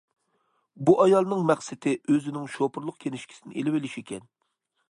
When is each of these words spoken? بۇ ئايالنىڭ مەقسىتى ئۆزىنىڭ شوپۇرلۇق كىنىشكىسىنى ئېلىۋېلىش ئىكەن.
بۇ 0.89 0.95
ئايالنىڭ 1.03 1.43
مەقسىتى 1.51 1.93
ئۆزىنىڭ 2.13 2.49
شوپۇرلۇق 2.57 2.99
كىنىشكىسىنى 3.07 3.55
ئېلىۋېلىش 3.59 3.99
ئىكەن. 4.03 4.27